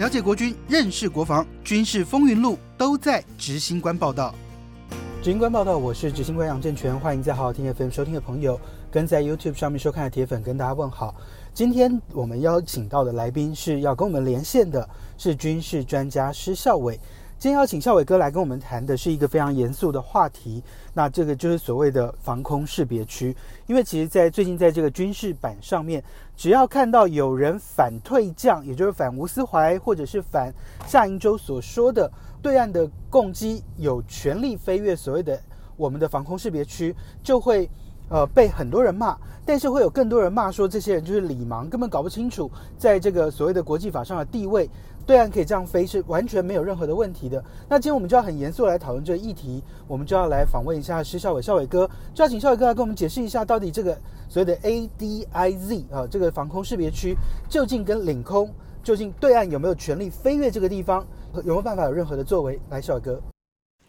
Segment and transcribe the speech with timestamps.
[0.00, 4.34] 了解国军，认识国防，军事风云录都在执行官报道。
[5.22, 8.58] 执行官报道，我是执行官杨正全，欢迎在好好听 FM 收听的朋友，
[8.90, 11.14] 跟在 YouTube 上面收看的铁粉跟大家问好。
[11.52, 16.98] 今天我们邀请到的来宾是要跟我们连线的，是军事专家施孝伟。
[17.38, 20.62] 今天邀请孝伟哥来跟我们谈的是一个非常严肃的话题，
[20.94, 23.34] 那这个就是所谓的防空识别区。
[23.66, 26.02] 因为其实，在最近在这个军事版上面，
[26.40, 30.50] 只要看到有人反退将，也就是反吴思怀或者是反
[30.86, 35.38] 夏银洲所说的对岸的攻击有权利飞越所谓的
[35.76, 37.68] 我们的防空识别区，就会
[38.10, 39.16] 呃被很多人骂。
[39.46, 44.68] 但是会有更多人骂说，这些人就是礼盲，根本搞不清楚在这个所谓的国际法上的地位。
[45.06, 47.42] 对岸可以这样飞，是完全没有任何的问题的。
[47.68, 57.16] 那今天我们就要很严肃来讨论这个议题，我们就要来访问一下施孝伟，孝伟哥，就要请孝伟哥来跟我们解释一下，到底这个所谓的 ADIZ 啊，这个防空识别区
[57.48, 58.48] 究竟跟领空，
[58.84, 62.60] 究竟对岸有没有权利飞越这个地方，有没有办法有任何的作为？
[62.68, 63.20] 来，孝伟哥。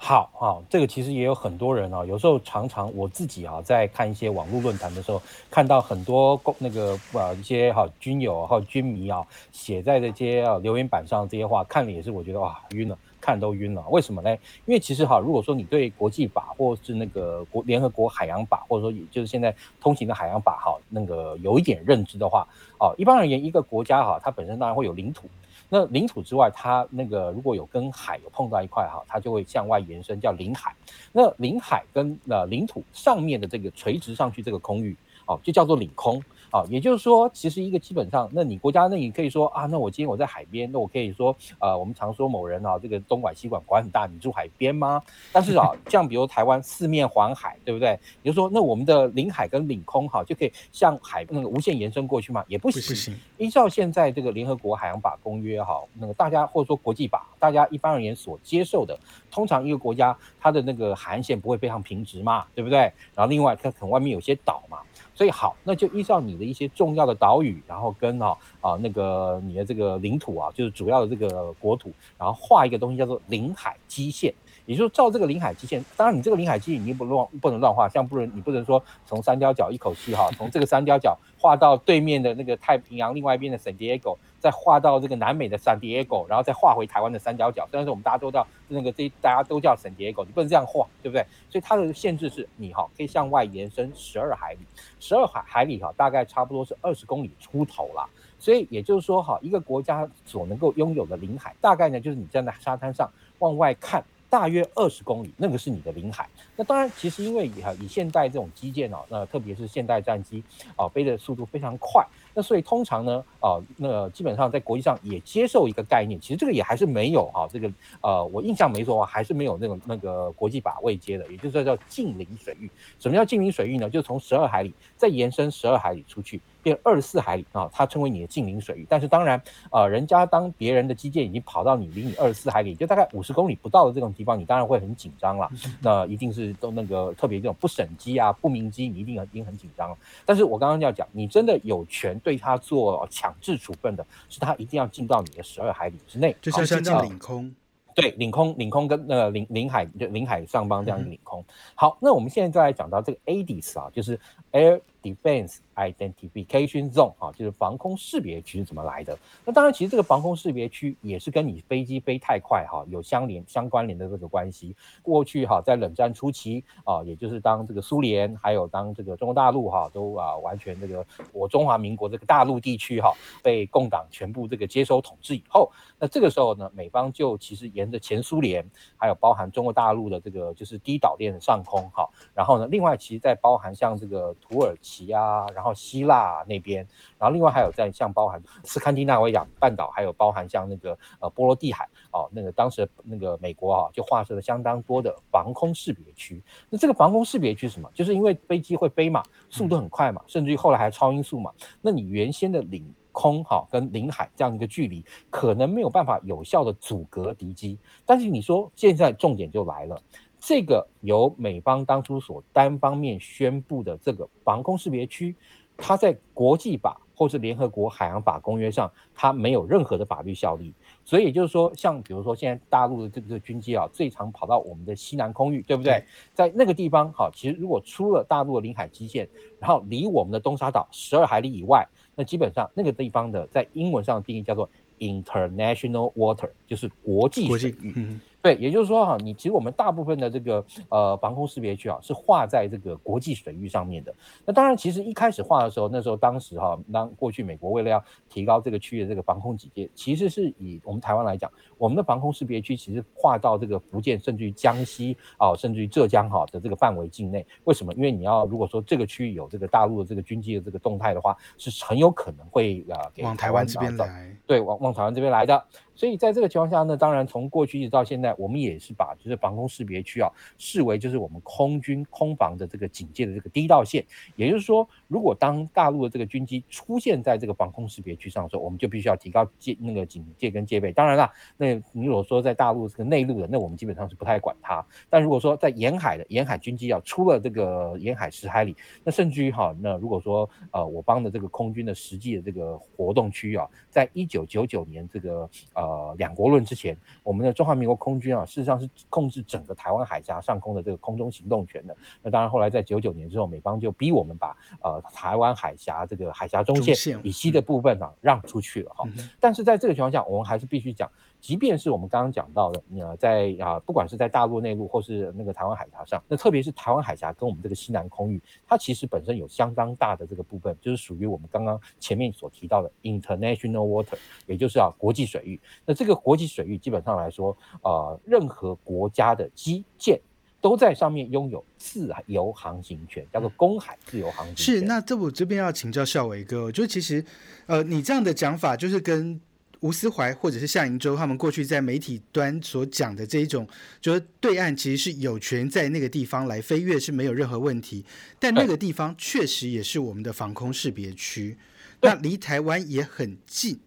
[0.04, 5.22] 好啊，这个其实也有很多人啊，有时候常常我自己啊，在看一些网络论坛的时候，
[5.52, 13.86] 看到很多公那个呃一些哈军友哈军迷啊写在这些啊留言板上这些话，看了也是我觉得哇晕了，看都晕了。
[13.90, 14.32] 为什么呢？
[14.66, 22.48] 因为其实哈，如果说你对国际法或是那个国联合国海洋法，或者说也就是现在通行的海洋法哈，那个有一点认知的话，
[22.80, 25.30] 哦，一般而言，一个国家哈，它本身当然会有领土。
[25.74, 30.76] 那领土之外，它那个如果有跟海有碰到一块哈，它就会向外延伸，叫领海。
[31.14, 36.22] 那领海跟呃领土上面的这个垂直上去这个空域，哦，就叫做领空。
[36.52, 45.02] 啊，也就是说，其实一个基本上，那你国家那你可以说啊，那我今天我在海边，那我可以说，呃，我们常说某人啊，这个东莞西莞管很大，你住海边吗？
[45.32, 47.98] 但是啊， 像比如台湾四面环海，对不对？
[48.22, 52.44] 也就是说，那我们的领海跟领空哈，就可以向海那个无限延伸过去吗？
[52.48, 53.16] 也不行。
[53.38, 59.00] 依照现在这个联合国海洋法公约哈，那个大家或者说国际法，大家一般而言所接受的，
[59.32, 62.80] 通常一个国家它的那个海岸线不会非常平直嘛，对不对？
[63.16, 64.80] 然后另外它可能外面有些岛嘛。
[65.22, 74.34] 所以好，那就依照你的一些重要的岛屿，然后跟啊啊那个你的这个领土啊，就是主要的这个国土，然后画一个东西叫做领海基线，
[74.66, 75.84] 也就照这个领海基线。
[75.96, 84.16] 当然，你这个领海基线你不乱不能乱画，像不能你不能说从三角角一口气哈，从这个三角角画到对面的那个太平洋另外一边的圣地亚哥。
[84.42, 87.68] 再画到这个南美的圣地亚哥，然后再画回台湾的三角角。
[87.70, 91.24] 虽然说我们大家都叫那个这大家都叫圣地亚哥，你不能这样画，对不对？
[91.48, 94.60] 所以它的限制是你哈可以向外延伸十二海里，
[95.00, 98.10] 十二海海里哈大概差不多是二十公里出头啦。
[98.40, 103.08] 所以也就是说哈，一个国家所能够拥有的领海，大概呢就是你站在沙滩上
[103.38, 106.28] 往外看，大约二十公里，那个是你的领海。
[106.56, 110.42] 那当然，其实因为以以现代这种基建哦，那特别是现代战机
[110.78, 112.02] 啊，飞的速度非常快。
[112.34, 117.70] 那所以通常呢，啊，那基本上在国际上也接受一个概念，其实这个也还是没有哈，这个
[118.02, 122.72] 呃，我印象没错的话，还是没有那种那个国际法未接的，也就是叫近邻水域。
[123.00, 123.90] 什么叫近邻水域呢？
[123.90, 128.86] 就从十二海里再延伸十二海里出去，变二十四海里啊，它称为你的近邻水域。
[128.88, 129.42] 但是当然，
[129.72, 135.50] 呃，人家当别人的基建已经跑到你离你二十四海里，就大概五十公里不到的这种地方，你当然会很紧张了。
[135.82, 139.98] 那一定是都那个特别这种不审机啊、不明机，你一定很一定很紧张。
[140.26, 142.12] 但是我刚刚要讲，你真的有权。
[142.24, 147.52] 对它做强制处分的是，它一定要进到你的十二海里之内，就像先进领空，
[147.96, 151.44] 对，领空，领空跟那个领领海就领海上方这样一个领空。
[151.74, 154.20] 好，那我们现在再来讲到这个 ADIS 啊，就是
[154.52, 155.58] Air Defense。
[155.74, 159.18] Identification zone 啊，就是防空识别区是怎么来的？
[159.44, 164.76] 那当然，其实这个防空识别区也是跟你飞机飞太快哈有相连相关联的这个关系。
[165.02, 173.12] 过去哈在冷战初期啊，也就是当这个苏联还有当这个中国大陆哈都啊完全这个我中华民国这个大陆地区哈
[173.42, 178.64] 被共党全部这个接收统治以后，那这个时候呢，美方就其实沿着前苏联
[178.98, 186.86] 还有包含中国大陆的这个就是低岛链的上空哈，然后呢，另外其实在包含像这个土耳其奇啊，然后希腊那边，
[187.18, 196.44] 然后另外还有在像包含斯堪的纳维亚半岛，还有包含像那个呃波罗的海哦，那个当时那个美国啊就划设了相当多的防空识别区。
[196.70, 197.90] 那这个防空识别区什么？
[197.94, 201.52] 就是因为飞机会飞嘛，速度很快嘛，甚至于后来还超音速嘛。
[201.82, 207.78] 那你原先的领空哈跟领海这样一个距离，可能没有办法有效的阻隔敌机。
[208.06, 210.02] 但是你说现在重点就来了。
[210.44, 215.36] 这个由美方当初所单方面宣布的这个防空识别区，
[215.78, 220.74] 它在国际法或是联合国海洋法公约上，它没有任何的法律效力。
[221.06, 226.04] 所以也就是说，像比如说现在大陆的这个军机啊，最常跑到我们的西南空域，对不对？
[226.34, 229.30] 在那个地方，好，其实如果出了大陆的领海基线，
[229.60, 234.68] 然后离我们的东沙岛十二海里以外，那基本上那个地方的在英文上的定义叫做
[234.98, 237.94] international water，就是国际水域。
[237.96, 244.14] 嗯，对，也就是说哈，你其实我们大部分的这个呃防空识别区啊，是画在这个国际水域上面的。
[244.46, 257.46] 那当然，其实一开始画的时候，那时候当时哈，当过去美国为了要提高这个区域的这个防空警戒，其实是以我们台湾来讲，我们的防空识别区其实划到这个福建，甚至于江西啊，甚至于浙江哈的这个范围境内。
[257.66, 257.94] 为什么？
[257.94, 265.64] 因为你要如果说这个区域有这个大陆的这个军机的这个动态的话，是很有可能会啊往台湾这边来，对，往往台湾这边来的。
[266.02, 270.28] 所以在这个情况下呢，当然从过去一直到现在，我们也是把就是防空识别区啊
[270.58, 274.04] 视为就是我们空军空防的这个警戒的这个第一道线。
[274.36, 280.92] 也就是说，如果当大陆的这个军机出现在这个防空识别区上的时候，我们就必须要提高戒那个警戒跟戒备。
[280.92, 284.84] 当然了，那你如果说在大陆这个内陆的，那我们基本上是不太管它。
[285.08, 295.91] 但如果说在沿海的沿海军机啊出了这个沿海十海里，那甚至于哈，那如果说呃我方的这个空军的实际的这个活动区域啊，在一九九九年这个呃。
[295.92, 301.96] 呃，两国论之前，我们的中华民国空军啊，事实上是控制整个台湾海峡上空的这个空中行动权的。
[302.22, 309.06] 那当然，后来在九九年之后，美方就逼我们把呃台湾海峡这个海峡中线以西的部分啊让出去了哈。
[309.40, 311.12] 但是在这个情况下，我们还是必须讲。
[311.42, 324.16] 即便是我们刚刚讲到的，呃，在啊，不管是在大陆内陆或是那个台湾海峡上，那特别是台湾海峡跟我们这个西南空域，它其实本身有相当大的这个部分，就是属于我们刚刚前面所提到的 international water，
[324.46, 325.60] 也就是啊国际水域。
[325.84, 330.22] 那这个国际水域基本上来说，呃，任何国家的基建
[330.62, 334.56] 都在上面拥有自由航行权，叫做公海自由航行。
[334.58, 337.26] 是，那这我这边要请教校伟哥，就其实，
[337.66, 339.42] 呃，你这样的讲法就是跟。
[339.82, 343.68] 吴思怀或者是夏银洲，他们过去在媒体端所讲的这一种，
[344.00, 348.06] 就是对岸其实是有权在那个地方来飞越是没有任何问题，
[348.40, 351.58] 但那个地方确实也是我们的防空识别区，
[352.02, 353.80] 那离台湾也很近，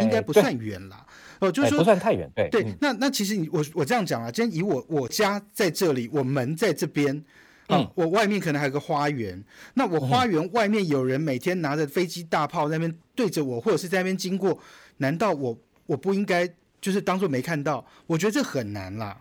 [0.00, 1.06] 应该不算远了。
[1.40, 2.30] 哦，就是说不算太远。
[2.34, 7.22] 对对，那那其实你我我这样讲啊，今天以我我家在这里，我门在这边，
[7.68, 9.44] 嗯，我外面可能还有个花园，
[9.74, 14.58] 那我花园外面有人每天拿着飞机大炮那边对着我，或者是在那边经过。
[14.96, 15.56] 难道我
[15.86, 16.48] 我不应该
[16.80, 17.84] 就是当做没看到？
[18.06, 19.16] 我觉得这很难啦。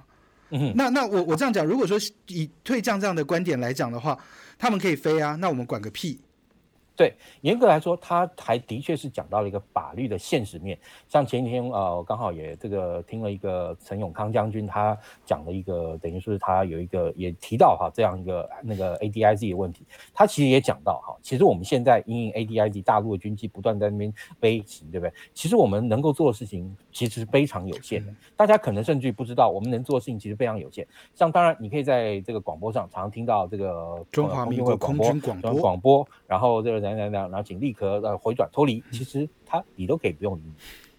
[0.51, 4.17] 嗯，那那我我这样讲，如果说以退将这样的观点来讲的话，
[4.59, 6.19] 他们可以飞啊，那我们管个屁。
[6.95, 10.79] 对，严格来说，他还的确是讲到了一个法律的现实面。
[11.09, 19.85] 像前几天，呃，我刚好也这个听了一个陈永康将军他讲的一个，等于说是他有一个也提到哈这样一个那个 A D I Z 的问题。
[20.13, 25.13] 他其实也讲到哈，其实我们现在因 A D I Z 大陆的军机不断在那边飞行，对不对？
[25.33, 28.13] 其实我们能够做的事情其实是非常有限的。
[28.37, 30.87] 大家可能甚至不知道，我们能做的事情其实非常有限。
[31.13, 36.84] 像当然，你可以在这个广播上常常听到这个中华民国空军广播广播，然后这个。
[36.93, 38.83] 怎样怎样，然后请立刻呃回转脱离。
[38.91, 40.41] 其实他理都可以不用理，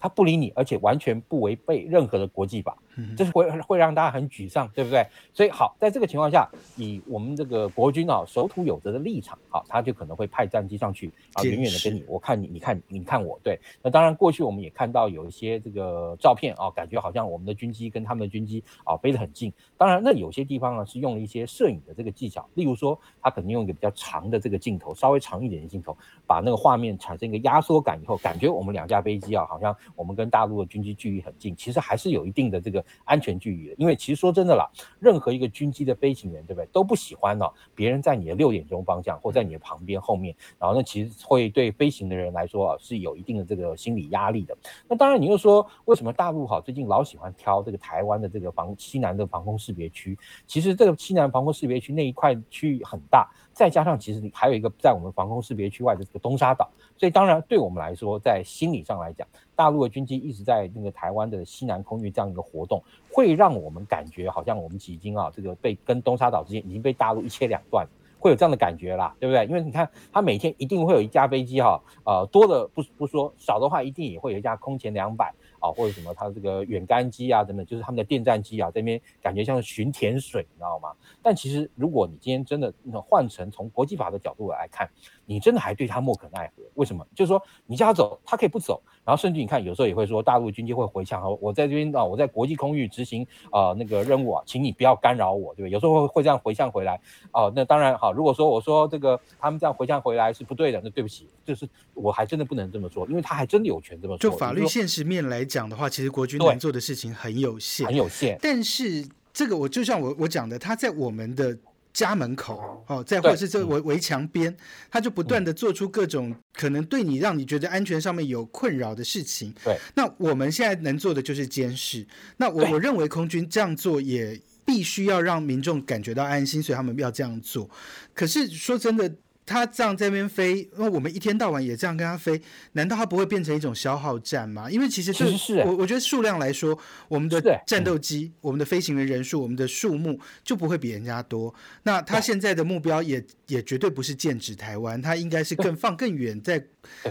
[0.01, 2.77] 他不理你，而且完全不违背任何的国际法。
[3.17, 5.07] 这是会会让大家很沮丧，对不对？
[5.35, 13.59] 所以好，在这个情况下，以我们这个国军啊守土有责的立场，好，他就可能会派战机上去啊，远远的跟你，我看你，你看你看我，对。
[13.83, 19.51] 那当然，过去我们也看到有一些这个照片啊，感觉好像我们的军机跟他们的军机啊飞得很近。
[19.79, 33.75] 当然，那有些地方呢是用了一些摄影的这个技巧，例如说，他可能用一个比较长的这个镜头，稍微长一点的镜头，把那个画面产生一个压缩感以后，感觉我们两架飞机啊，好像我们跟大陆的军机距离很近，其实还是有一定的这个安全距离的。
[33.79, 34.69] 因为其实说真的啦，
[35.01, 44.57] 任何一个军机的飞行员，对不对，都不喜欢呢别人在你的六点钟方向或在你的旁边后面，然后呢，其实会对飞行的人来说啊是有一定的这个心理压力的。
[44.89, 50.19] 那当然，你又说为什么大陆哈最近老喜欢挑这个台湾的这个防西南的防空识别区？
[50.47, 59.27] 其实这个西南防空识别区那一块区域很大，再加上其实还有一个在我们防空识别区外的这个东沙岛，所以当然对我们来说，在心理上来讲。
[59.57, 67.87] 大陆的军机一直在那个台湾的西南空域这样一个活动，会让我们感觉好像我们已经啊，这个被跟东沙岛之间已经被大陆一切两断，
[68.27, 69.47] 会有这样的感觉啦，对不对？
[69.47, 80.91] 因为你看，他每天一定会有一架飞机哈，呃，多的不不说，少的话一定也会有一架空前两百啊，或者什么它这个远干机啊等等，就是他们的电战机啊，这边感觉像是巡田水，你知道吗？
[81.23, 84.91] 但其实如果你今天真的换成从国际法的角度来看，
[85.27, 86.63] 你真的还对他莫可奈何？
[86.75, 87.07] 为什么？
[87.15, 88.81] 就是说你叫他走，他可以不走。
[89.05, 95.71] 然后甚至你看，有时候也会说大陆军机会回呛，说我在这边啊，我在国际空域执行啊那个任务啊，请你不要干扰我，对不对？
[95.71, 97.01] 有时候会会这样回呛回来。
[97.33, 98.13] 哦，那当然好。
[98.13, 104.31] 如果说我说这个他们这样回呛回来是不对的，那对不起，就是我还真的不能这么做，因为他还真的有权这么做。
[104.31, 108.39] 就法律现实面来讲的话，其实国军能做的事情很有限，很有限。
[108.41, 111.57] 但是这个我就像我我讲的，他在我们的。
[111.97, 114.55] 家门口哦，再或者是这围围墙边，
[114.91, 119.55] 他就不断的做出各种可能对你让你觉得安全上面有困扰的事情。
[119.65, 122.07] 对，那我们现在能做的就是监视。
[122.37, 127.71] 那我我认为空军这样做也必须要让民众感觉到安心，所以他们要这样做。
[128.13, 129.11] 可是说真的。
[129.47, 134.69] 他这样在那边飞，那我们一天到晚也这样跟他飞，难道他不会变成一种消耗战吗？
[134.69, 136.77] 因为其实是我我觉得数量来说，
[137.07, 141.55] 我们的战斗机、我们的飞行员人数、我们的数目就不会比人家多。
[141.85, 146.67] 那他现在的目标也也绝对不是剑指台湾，他应该是更放更远，在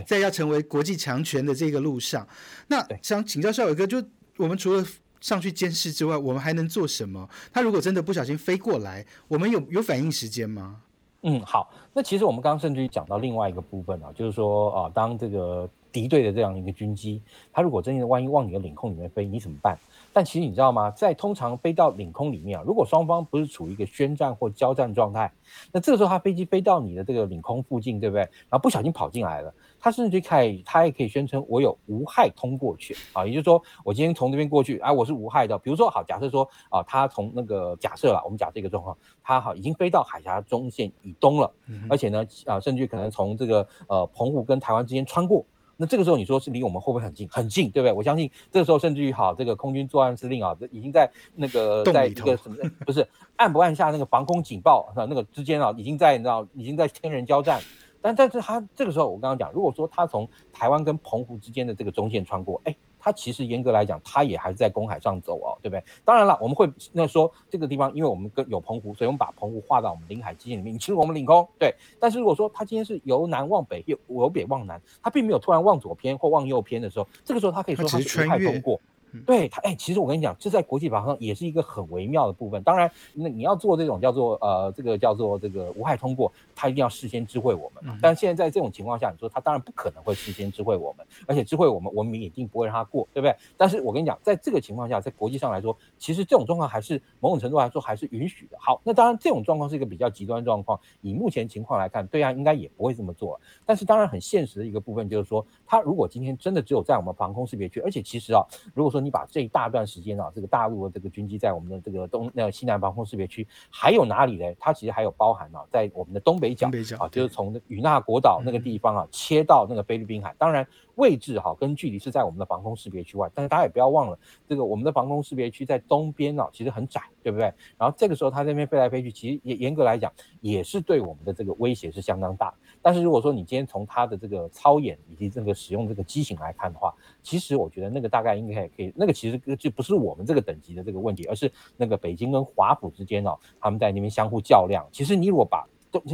[0.06, 2.27] 在要成为国际强权的这个路上。
[2.68, 4.04] 那想请教邵伟哥，就
[4.36, 4.86] 我们除了
[5.22, 7.30] 上去监视之外，我们还能做什么？
[7.54, 10.82] 他如果真的不小心飞过来，我们有有反应时间吗？
[11.27, 11.72] 嗯，好。
[11.91, 17.20] 那其实我们刚刚甚至于讲到另外一个部分啊，就是说啊，当这个敌对的这样一个军机，
[17.51, 19.75] 它如果真的万一往你的领空里面飞，你怎么办？
[20.15, 20.89] 但其实你知道吗？
[20.91, 25.29] 在通常飞到领空里面啊，如果双方不是处于一个宣战或交战状态，
[25.74, 28.22] 那这个时候它飞机飞到你的这个领空附近，对不对？
[28.22, 29.53] 然后不小心跑进来了。
[29.77, 35.60] 他甚至可以，他也可以宣称我有无害通过权啊，也就是说，我今天从这边过去，啊，我是无害的。
[35.60, 41.53] 比如说，好，假设说啊，他从那个假设了，我们假设一个状况，他好已经飞到海峡中线以东了，
[41.89, 45.45] 而且呢，啊，甚至可能从这个呃澎湖跟台湾之间穿过，
[45.77, 47.27] 那这个时候你说是离我们会不会很近？
[47.29, 47.94] 很近，对不对？
[47.94, 52.55] 我相信这个时候甚至于好，这个空军作战司令啊，已经在那个在一个什么
[52.86, 57.62] 不是按不按下那个防空警报啊，那个之间啊，已经在你知道已经在天人交战。
[58.01, 65.83] 但但是他这个时候，我刚刚讲，如果说他从台湾跟澎湖之间的这个中线穿过，哎，他其实严格来讲，它也还是在公海上走哦，对不对？
[66.03, 71.71] 当然了，我们会那说这个地方，因为我们跟有澎湖，所以我们把澎湖划到我们领海基线里面，你侵入我们领空，对。
[72.00, 78.81] 但是如果说它今天是由南往北，由由北往南，它并没有突然往左偏或往右偏的时候，这个时候它可以说他是穿海通过。
[79.25, 82.62] 对他，哎，其实我跟你讲，这在国际法上也是一个很微妙的部分。
[82.63, 88.00] 当然，那你要做这种叫做呃，这个叫做这个无害通过，他一定要事先知会我们。
[88.01, 93.36] 但现在在这种情况下，你说他当然不可能会事先知会我们，而且知会我们，我们一定不会让他过，对不对？
[93.55, 98.57] 但是我跟你讲，在这个情况下，在国际上来说，其实这种状况还是某种程度来说还是允许的。
[98.60, 103.39] 好，那当然这种状况是一个比较极端状况，以目前情况来看，对岸应该也不会这么做。
[103.65, 108.43] 但是当然很现实的一个部分就是说，他如果今天真的只有在我们防空识别区，而且其实啊，
[108.74, 114.53] 如果说你把这一大段时间啊，这个大陆的这个军机在我们的这个东那西南防空识别区，还有哪里呢？
[114.59, 120.33] 它其实还有包含啊，在我们的东北角啊，就是从与那国岛那个地方啊，切到那个菲律宾海。
[120.38, 127.46] 当然位置哈跟距离是在我们的防空识别区外，但是大家也不要忘了，这个我们的防空识别区在东边啊，其实很窄，对不对？
[127.78, 130.12] 然后这个时候它这边飞来飞去，其实严严格来讲
[130.42, 132.54] 也是对我们的这个威胁是相当大。
[132.82, 144.88] 但是如果说你今天从它的这个操演以及这个使用这个机型来看的话，其实我觉得那个大概应该也可以，那个其实就不是我们这个等级的这个问题，而是那个北京跟华府之间哦，他们在那边相互较量。
[144.92, 145.68] 其实你如果把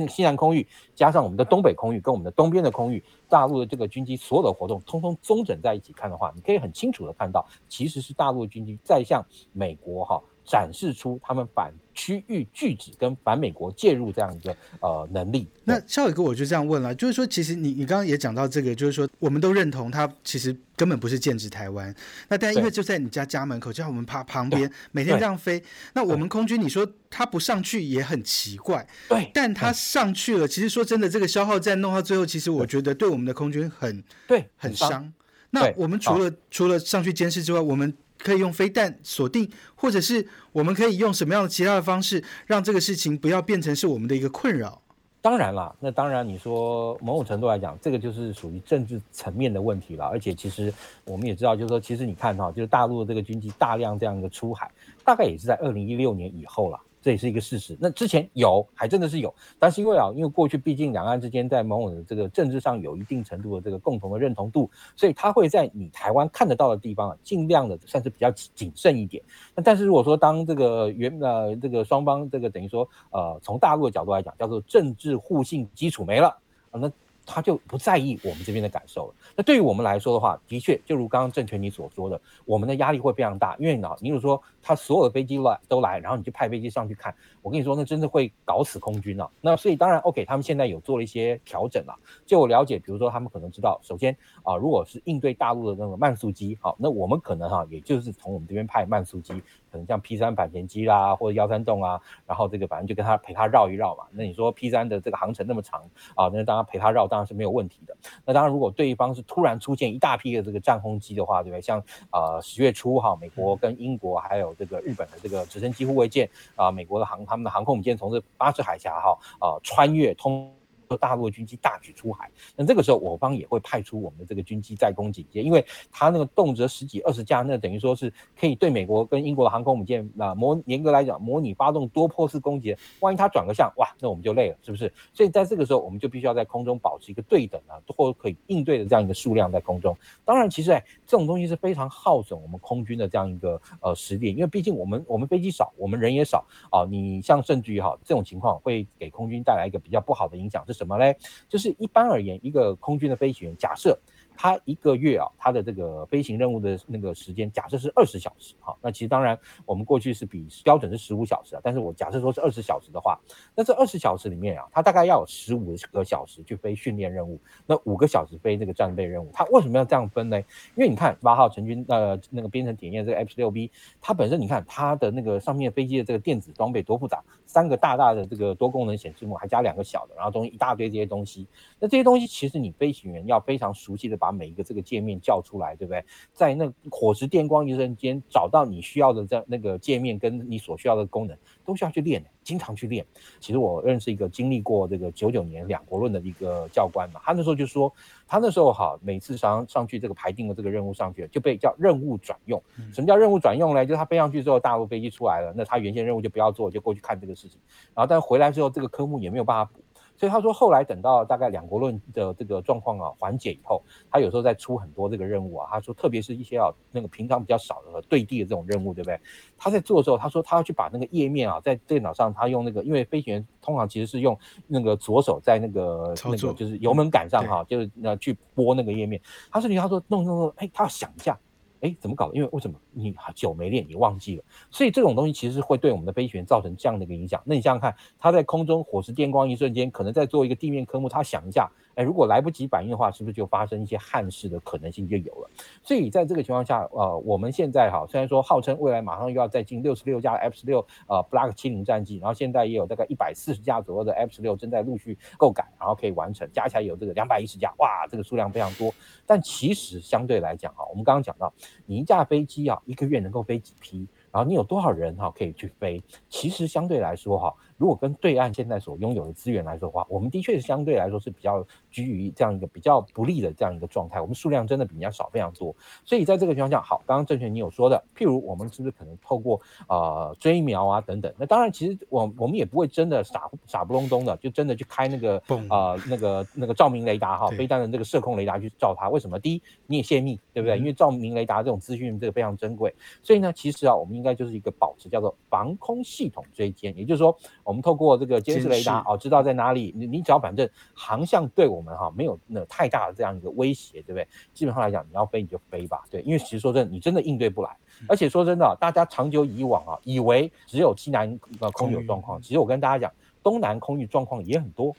[0.10, 10.22] 西南空域加上我们的东北空域跟我们的东边的空域，大陆的这个军机所有的活动通通中整在一起看的话，你可以很清楚的看到，其实是大陆军机在向美国哈。
[10.44, 15.48] 展示出他们反区域拒止跟反美国介入这样一个呃能力。
[15.64, 21.94] 那肖伟哥，我就这样问了，就是说，其实你你刚刚也讲到这个，就是说，我们都认同他其实根本不是剑指台湾。
[22.28, 25.62] 那但因为就在你家家门口，就在我们旁旁边，每天这样飞，
[25.94, 28.88] 那我们空军你说他不上去也很奇怪。
[29.08, 35.14] 对，但他上去了，其实说真的，这个消耗战弄到最后，其实我觉得对我们的空军很对很伤。
[35.52, 37.94] 那我们除了除了上去监视之外，我们。
[38.24, 44.82] 可以用飞弹锁定，或者是我们可以用什么样的其他的方式，让这个事情不要变成是我们的一个困扰。
[45.24, 50.06] 当然了，那当然你说某种程度来讲，这个就是属于政治层面的问题了。
[50.06, 50.74] 而且其实
[51.06, 54.72] 我们也知道，就是说，其实你看哈，就是大陆的这个军机大量这样一个出海，
[55.06, 56.80] 大概也是在二零一六年以后了。
[57.02, 57.76] 这也是一个事实。
[57.80, 69.24] 那之前有，还真的是有，但是因为啊，因为过去毕竟两岸之间在某种的这个政治上有一定程度的这个共同的认同度，所以他会在你台湾看得到的地方啊，尽量的算是比较谨慎一点。
[69.56, 76.28] 那但是如果说当这个原呃这个双方这个等于说呃从大陆的角度来讲，叫做政治互信基础没了
[76.72, 76.92] 啊，那。
[77.34, 79.16] 他就不在意我们这边的感受了。
[79.38, 83.56] 那对于我们来说的话，的确，就如刚刚郑权你所说的，我们的压力会非常大。
[83.58, 89.30] 因为呢，你如说他所有的飞机来都来，然后你就派飞机上去看，我跟你说，那真的会搞死空军啊。
[89.40, 91.98] 那所以当然，OK，他们现在有做了一些调整了。
[92.26, 99.34] 就我了解，比如说他们可能知道，首先啊，如果是应对大陆的那个慢速机，好，那我们可能哈，也就是从我们这边派慢速机，
[99.72, 104.04] 可能像 P 三反潜机啦，或者幺三洞啊，然后这个反正就跟他陪他绕一绕嘛。
[104.12, 105.82] 那你说 P 三的这个航程那么长
[106.16, 107.21] 啊，那当然陪他绕当。
[107.26, 107.96] 是没有问题的。
[108.26, 111.62] 那当然，如果对方是突然出现一大批的这个战轰机的话，对不对？
[111.62, 120.52] 像呃十月初哈，美国跟英国还有这个日本的这个直升机护卫舰啊，美国的航他们的航空母舰从这巴士海峡哈啊穿越通。
[120.98, 134.92] 大陆军机大举出海，那这个时候我方也会派出我们的这个军机在攻警戒，因为它那个动辄十几二十架，那等于说是可以对美国跟英国的航空母舰啊模严格来讲模拟发动多波式攻击，万一它转个向，哇，那我们就累了，是不是？
[135.14, 139.96] 所以在这个时候，我们就必须要在空中保持一个对等啊，或可以应对的这样一个数量在空中。
[140.26, 146.86] 当然，其实哎，这种东西是非常耗损我们空军的这样一个呃实力，因为毕竟我们我们飞机少，我们人也少啊。
[146.90, 151.16] 你像甚至于哈这种情况会给空军带来一个比较不好的影响是什么嘞？
[151.48, 151.76] 就是。
[151.78, 153.96] 一般而言，一个空军的飞行员，假设。
[154.36, 163.20] 他一个月啊，他的这个飞行任务的那个时间，假设是二十小时，哈，那其实当然我们过去是比标准是十五小时啊，但是我假设说是二十小时的话，
[163.56, 170.40] 那这二十小时里面啊，他大概要有十五个小时去飞训练任务，那五个小时飞那个战备任务，他为什么要这样分呢？
[170.76, 173.70] 因为你看八号成军呃那个编程体验这个 F 十六 B，
[174.02, 181.48] 它本身你看它的那个上面飞机的这个电子装备多复杂，三个大大的这个多功能显示幕，还加两个小的，然后中间一大堆这些东西，
[181.80, 186.04] 那这些东西其实你飞行员要非常熟悉的把每一个这个界面叫出来，对不对？
[186.34, 193.06] 在那火石电光一瞬间找到你需要的这那个界面跟你所需要的功能，都需要去练，经常去练。
[193.40, 197.94] 其实我认识一个经历过这个九九年两国论的一个教官嘛，他那时候就说，
[198.28, 202.62] 他那时候哈，每次上上去这个排定的这个任务上去，就被叫任务转用。
[202.94, 203.86] 什么叫任务转用呢？
[203.86, 207.60] 就是他飞上去之后，大陆飞机出来了，那他原先任务就不要做，就过去看这个事情。
[207.94, 209.82] 然后但回来之后，这个科目也没有办法补。
[210.22, 215.68] 所以他说，后来等到大概两国论的这个状况啊缓解以后，他有时候在出很多这个任务啊。
[215.72, 219.20] 他说，特别是一些啊那个平常比较少的对地的这种任务，对不对？
[219.58, 224.38] 他在做的时候，他说他要去把那个页面啊，在电脑上他用那个，因为飞行员通常其实是用
[224.68, 229.20] 那个左手在那个那个就是油门杆上哈，就是那去拨那个页面。
[229.52, 231.36] 他说你他说弄弄弄，哎，他要想一下。
[231.82, 232.36] 哎，怎么搞的？
[232.36, 234.44] 因为为什么你久没练，你忘记了？
[234.70, 237.42] 所以这种东西其实会对我们的飞行员造成这样的一个影响。
[237.46, 241.70] 那你想想看，他在空中火石电光一瞬间，可能在做一个地面科目，他想一下。
[241.96, 245.50] 哎，如果来不及反应的话，是不是就发生一些憾事的可能性就有了？
[245.84, 258.94] 所以在这个情况下，呃，我们现在哈，虽然说号称未来马上又要再进六十六架 F 十六呃 Block 七零战机，然后现在也有大概一百四十架左右的 F 十六正在陆续购改，然后可以完成，加起来有这个两百一十架，哇，这个数量非常多。
[259.26, 261.54] 但其实相对来讲哈，我们刚刚讲到，
[261.86, 264.08] 你一架飞机啊，一个月能够飞几批？
[264.32, 266.02] 然后你有多少人哈可以去飞？
[266.30, 267.54] 其实相对来说哈。
[267.82, 274.22] 如果跟对岸现在所拥有的资源来说的话，我们的确是相对来说是比较居于这样一个比较不利的这样一个状态。
[274.22, 281.34] 我们数量真的比人家少非常多，所以在这个情况下，好，刚刚郑权你有说的，譬如我们是不是可能透过呃追瞄啊等等？
[281.40, 289.10] 那当然，其实我我们也不会真的傻傻不隆咚的就真的去开那个呃那个那个照明雷达哈，飞弹的这个射控雷达去照它。
[289.10, 289.40] 为什么？
[289.40, 290.78] 第一，你也泄密，对不对？
[290.78, 297.36] 因为照明雷达这种资讯这个非常珍贵，所以呢，其实啊，我们应该就是一个保持叫做防空系统追歼，也就是说。
[297.72, 299.94] 我们透过这个监视雷达哦，知道在哪里。
[299.96, 304.28] 你你只要反正航向对我们哈没有那太大的这样一个威胁，对不对？
[304.54, 306.22] 基本上来讲，你要飞你就飞吧，对。
[306.24, 307.70] 因为其实说真的，你真的应对不来。
[308.10, 314.94] 而且说真的，大家长久以往啊，以为只有西南呃空域有状况，其实我跟大家讲，东南空域状况也很多。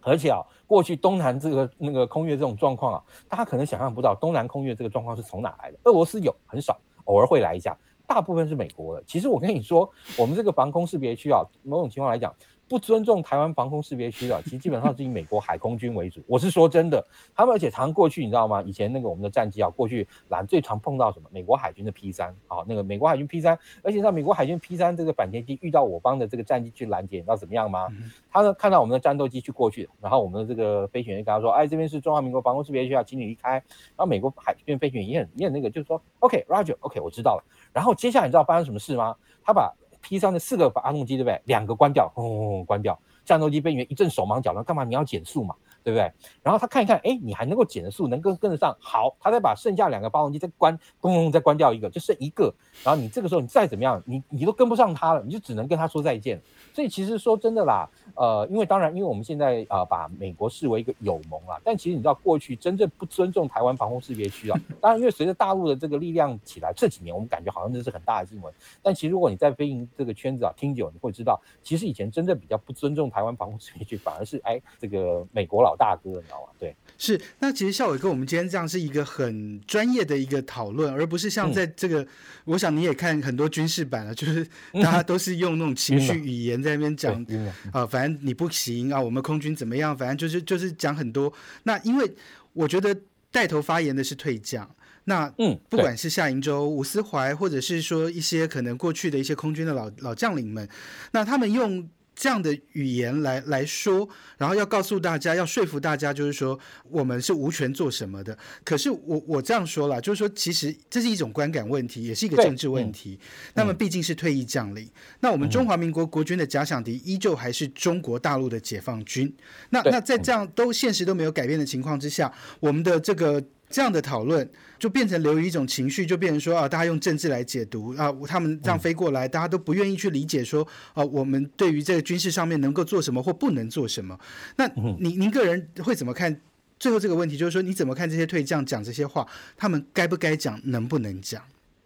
[0.00, 5.78] 而且啊，过去东南这个那个空域这种状况啊，大家可能想象不到，东南空域这个状况是从哪来的？
[5.82, 7.76] 俄罗斯有很少，偶尔会来一下。
[8.12, 9.02] 大部分是美国的。
[9.06, 12.34] 其实我跟你说，我们这个防空识别区啊，某种情况来讲。
[12.72, 16.22] 不尊重台湾防空识别区的，其实基本上是以美国海空军为主。
[16.26, 18.62] 我是说真的，他们而且常过去，你知道吗？
[18.62, 21.28] 以前那个我们的战机啊，过去拦最常碰到什么？
[21.30, 27.88] 美国海军的 P 三啊，那个美国海军 P 三，而且让美国海军 P 三这个反潜机遇到我方的这个战机去拦截，你知道怎么样吗？
[28.30, 33.52] 他呢看到我们的战斗机去过去，然后我们的这个飞行员跟他说：“哎，这边是中华民国防空识别区啊，请你离开。”
[33.94, 39.14] 然后美国海军飞行员也很也很那个，就是说：“OK，Roger，OK，我知道了。”然后接下来你知道发生什么事吗？
[39.44, 39.70] 他把
[40.02, 41.40] P 三的四个发动机，对不对？
[41.44, 42.98] 两个关掉，轰轰轰关掉。
[43.24, 44.84] 战斗机飞行员一阵手忙脚乱，干嘛？
[44.84, 46.10] 你要减速嘛，对不对？
[46.42, 48.76] 然后他看一看，哎，你还能够减速，能跟跟得上。
[48.80, 52.52] 好，他再把剩下两个发动机再关，咚咚再关掉一个，就剩一个。
[52.84, 56.40] 然后你这个时候你再怎么样，你你都跟不上他了，你就只能跟他说再见。
[56.74, 57.88] 所以其实说真的啦。
[58.14, 68.52] 呃，因为当然，因为我们现在啊把美国视为一个友盟啊，但其实你知道，过去真正不尊重台湾防空识别区啊， 当然，因为随着大陆的这个力量起来，这几年我们感觉好像这是很大的新闻。
[68.82, 76.52] 但其实如果你在飞行这个圈子啊听久，你会知道，其实以前真正比较不尊重台湾防空识别区，反而是哎这个美国佬老大哥，你知道吗？
[76.58, 76.76] 对。
[76.98, 82.06] 是，那其实校伟哥，我们今天这样是一个很专业的一个讨论，而不是像在这个，
[82.44, 87.26] 我想你也看很多军事版了， 就是大家都是用那种情绪语言在那边讲
[87.72, 91.32] 啊，反正你不行啊，我们空军怎么样，反正就是就是讲很多。
[91.62, 92.14] 那因为
[92.52, 92.94] 我觉得
[93.30, 94.70] 带头发言的是退将，
[95.04, 100.68] 那嗯，不管是夏银洲、吴思怀，或者是说一些可能过去的一些空军的老老将领们，
[101.12, 101.88] 那他们用。
[102.14, 106.58] 这样的语言来来说，然后要告诉大家，要说服大家，就是说
[106.90, 108.36] 我们是无权做什么的。
[108.64, 113.18] 可是我我这样说了，就是说其实这是一种观感问题，也是一个政治问题。
[113.54, 114.88] 那么毕竟是退役将领，
[115.20, 119.34] 那我们中华民国国军的假想敌依旧还是中国大陆的解放军。
[119.70, 123.42] 那那在这样都现实都没有改变的情况之下，我们的这个。
[123.72, 134.18] 这样的讨论就变成流于一种情绪，就变成说啊，大家用政治来解读啊，他们这样飞过来，大家都不愿意去理解说啊，我们对于这个军事上面能够做什么或不能做什么。
[134.56, 136.38] 那您您个人会怎么看
[136.78, 137.36] 最后这个问题？
[137.36, 141.42] 就是说你怎么看这些退将讲这些话，他们该不该讲，能不能讲？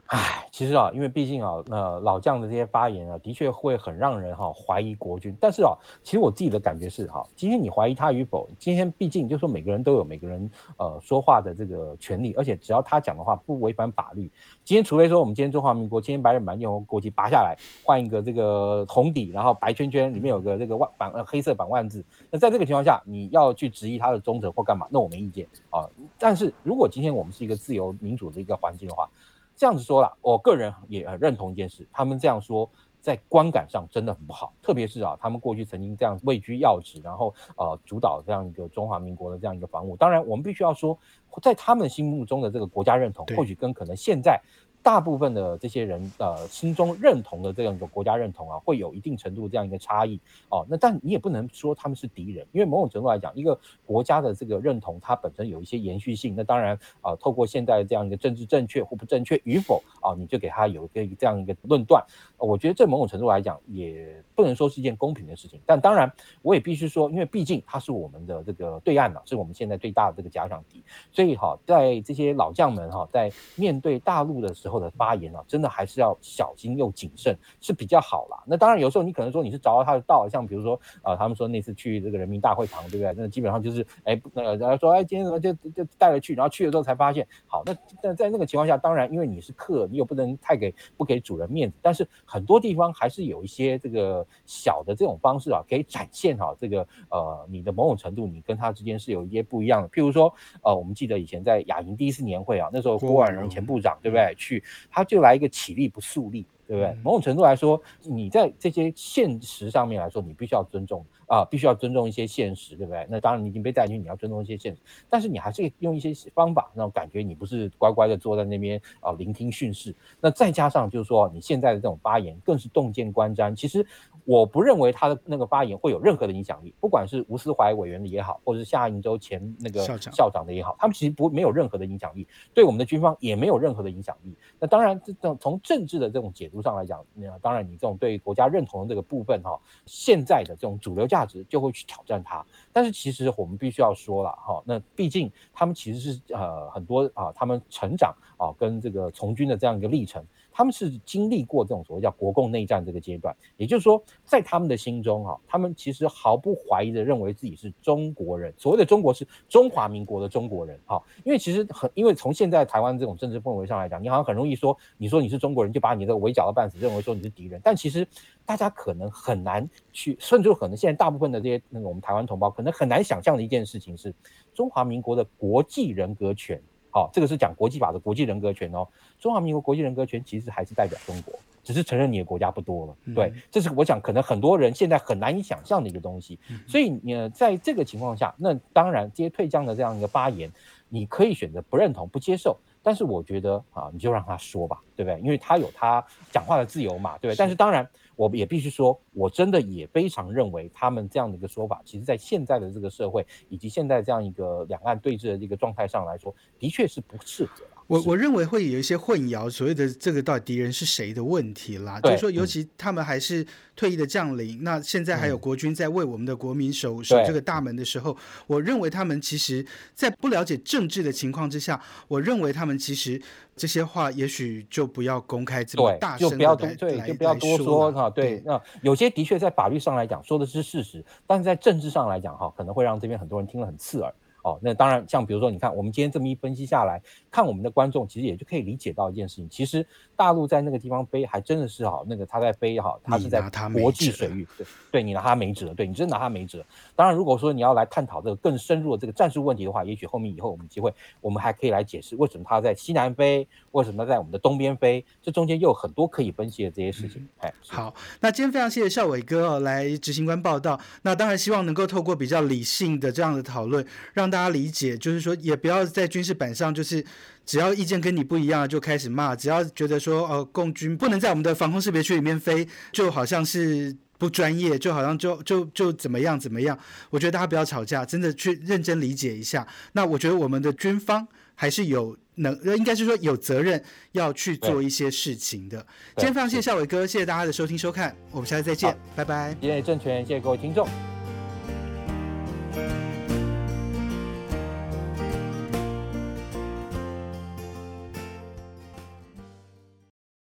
[0.08, 5.36] 唉，其实啊，因为毕竟啊，那老将的这些发言啊，的确会很让人哈怀疑国军。
[5.40, 5.72] 但是啊，
[6.04, 14.30] 其实我自己的感觉是哈，今天你怀疑他与否，今天毕竟就说每个人都有每个人呃说话的这个权利，而且只要他讲的话不违反法律，
[14.62, 25.88] 今天除非说我们今天中华民国今天白人版面红国旗拔下来，换一个这个红底，然后白圈圈里面有个这个万版呃黑色版万字，那在这个情况下你要去质疑他的忠诚或干嘛，那我没意见啊。
[26.16, 29.10] 但是如果今天我们是一个自由民主的一个环境的话，
[29.56, 39.96] 这样子说了，我个人也很认同一件事，他们这样说在观感上真的很不好，特别是啊，他们过去曾经这样位居要职，然后呃主导这样一个中华民国的这样一个防务。
[39.96, 40.98] 当然，我们必须要说，
[41.42, 44.40] 在他们心目中的这个国家认同，或许跟可能现在。
[44.86, 50.16] 大部分的这些人，呃，心中认同的这样一个国家认同啊，会有一定程度这样一个差异
[50.48, 50.64] 哦。
[50.70, 56.36] 那但你也不能说他们是敌人，因为某种程度来讲，一个国家的这个认同，它本身有一些延续性。
[56.36, 62.00] 那当然啊，透过现在这样一个政治正确或不正确与否啊，你就给他有一个这样一个论断。
[62.36, 65.58] 我觉得这某种程度来讲，也不能说是一件公平的事情。
[65.66, 66.08] 但当然，
[66.42, 70.80] 我也必须说，因为毕竟他是我们的这个对岸嘛，是我们现在最大的这个假想敌。
[71.10, 74.75] 所以哈，在这些老将们哈，在面对大陆的时候。
[74.78, 78.42] 的发言啊，真的还是要小心又谨慎是比较好啦。
[78.46, 83.14] 那当然，有时候你可能说你是找到他的道，像比如说啊，他们说那次去这个人民大会堂，对不对？
[83.16, 91.76] 那基本上就是哎，那个然后说哎，今天怎么就就带了去，然后去了之后才发现，好，那那在那个情况下，当然因为你是客，你又不能太给不给主人面子。
[91.82, 99.88] 但是很多地方还是有一些这个小的这种方式啊，可以展现哈这个呃你的某种程度，你跟他之间是有一些不一样的。
[99.88, 104.55] 譬如说呃，我们记得以前在亚营第一次年会啊，那时候郭婉荣前部长对不对去。
[104.90, 106.96] 他就来一个起立不肃立，对不对？
[107.02, 113.06] 某种程度来说，你在这些现实上面来说，你必须要尊重啊，必须要尊重一些现实，对不对？
[113.08, 119.94] 那当然你已经被带进去，你要尊重一些现实，但是你还是用一些方法，那种感觉你不是乖乖的坐在那边啊聆听训示。
[120.20, 123.86] 那再加上就是说，你现在的这种发言更是洞见观瞻，其实。
[124.28, 134.36] 我不认为他的那个发言会有任何的影响力，不管是吴思怀委员的也好，或者是夏银洲前那个校长的也好，他们其实不没有任何的影响力，对我们的军方也没有任何的影响力。
[134.58, 142.44] 那当然，这种从政治的这种解读上来讲，那当然你这种对国家认同的这个部分哈，现在的这种主流价值就会去挑战它。
[142.72, 150.24] 但是其实我们必须要说了哈，那毕竟他们其实是呃很多啊，他们成长啊跟这个从军的这样一个历程。
[150.56, 158.50] 他们是经历过这种所谓叫国共内战这个阶段，也就是说，在他们的心中哈，他们其实毫不怀疑的认为自己是中国人。
[158.56, 167.60] 所谓的中国是中华民国的中国人哈，因为其实很，因为从现在台湾这种政治氛围上来讲，你好像很容易说，你说你是中国人，就把你的围剿的半死，认为说你是敌人。
[167.62, 168.08] 但其实
[168.46, 174.14] 大家可能很难去，甚至可能现在大部分的这些那个我们台湾同胞可能很难想象的一件事情是，
[174.54, 176.58] 中华民国的国际人格权。
[176.96, 178.88] 好，这个是讲国际法的国际人格权哦。
[179.20, 182.96] 中华民国国际人格权其实还是代表中国，只是承认你的国家不多了。
[183.14, 186.38] 对，这是我想可能很多人现在很难以想象的一个东西。
[186.66, 190.50] 所以你在这个情况下，那当然这些退将的这样一个发言，
[190.88, 192.56] 你可以选择不认同、不接受。
[192.82, 195.20] 但是我觉得啊，你就让他说吧，对不对？
[195.20, 197.36] 因为他有他讲话的自由嘛，对不对？
[197.36, 207.62] 但是当然，我也必须说，我真的也非常认为他们这样的一个说法，其实在现在的这个社会以及现在这样一个两岸对峙的这个状态上来说，的确是不适合。
[207.86, 212.00] 我我认为会有一些混淆，所谓的这个到底敌人是谁的问题啦。
[212.00, 213.46] 就是说，尤其他们还是
[213.76, 218.16] 退役的将领，那现在还有国军在为我们的国民守守这个大门的时候，
[218.48, 223.20] 我认为他们其实，在不了解政治的情况之下，我认为他们其实
[223.54, 226.30] 这些话也许就不要公开这么大声，
[226.76, 228.10] 对，就不要多说哈。
[228.10, 234.12] 对，那有些的确在法律上来讲说的是事实，但是在政治上来讲哈，可能会让这边很多人听了很刺耳。
[234.46, 239.84] 哦，那当然，像比如说，你看我们今天这么一分析下来，看我们的观众其实也就可以理解到一件事情，其实
[240.16, 246.64] 大陆在那个地方飞还真的是哈，那个他在飞好，他是在国际水域，对，对你拿他没辙，对你真拿他没辙。
[246.94, 257.26] 当然，如果说你要来探讨这个更深入的这个战术问题的话，也许后面以后我们机会，我们还可以来解释为什么他在西南飞，为什么在我们的东边飞，这中间又有很多可以分析的这些事情。
[257.38, 267.02] 哎，好，那今天非常谢谢孝伟哥哦来执行官报道，那当然希望能够透过比较理性的这样的讨论，让大大家理解，就是说，也不要在军事板上，就是
[267.46, 276.76] 只要意见跟你不一样就开始骂，只要觉得说，呃，共军不能在我们的防空识别区里面飞，就好像是不专业，就好像就就就怎么样怎么样。
[277.08, 279.66] 我觉得大家不要吵架，真的去认真理解一下。
[279.92, 283.82] 那我觉得我们的军方还是有能，应该是说有责任
[284.12, 285.78] 要去做一些事情的。
[286.16, 289.56] 今天非常谢谢夏伟哥，谢谢大家的收听收看，我们下次再见，拜拜。
[289.60, 291.15] 谢谢政权，谢谢各位听众。